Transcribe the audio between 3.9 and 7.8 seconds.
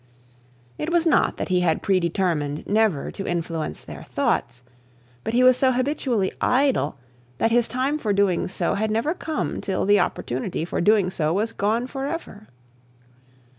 thoughts; but he was so habitually idle that his